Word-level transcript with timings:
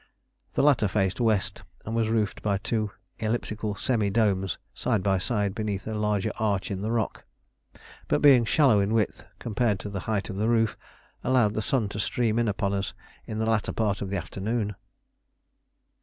The 0.53 0.63
latter 0.63 0.87
faced 0.87 1.19
west, 1.21 1.61
and 1.85 1.95
was 1.95 2.09
roofed 2.09 2.41
by 2.41 2.57
two 2.57 2.89
elliptical 3.19 3.75
semi 3.75 4.09
domes 4.09 4.57
side 4.73 5.03
by 5.03 5.19
side 5.19 5.53
beneath 5.53 5.85
a 5.85 5.93
larger 5.93 6.31
arch 6.39 6.71
in 6.71 6.81
the 6.81 6.89
rock, 6.91 7.23
but 8.07 8.19
being 8.19 8.43
shallow 8.43 8.79
in 8.79 8.95
width 8.95 9.27
compared 9.37 9.79
to 9.81 9.89
the 9.89 9.99
height 10.09 10.27
of 10.31 10.37
the 10.37 10.49
roof, 10.49 10.75
allowed 11.23 11.53
the 11.53 11.61
sun 11.61 11.87
to 11.89 11.99
stream 11.99 12.39
in 12.39 12.47
upon 12.47 12.73
us 12.73 12.95
in 13.27 13.37
the 13.37 13.45
latter 13.45 13.71
part 13.71 14.01
of 14.01 14.09
the 14.09 14.17
afternoon. 14.17 14.73